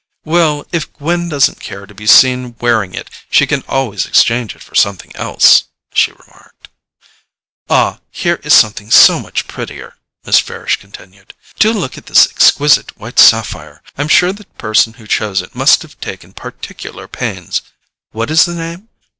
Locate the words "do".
11.59-11.71